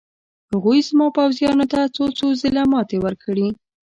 [0.51, 3.47] هغوی زما پوځیانو ته څو څو ځله ماتې ورکړې.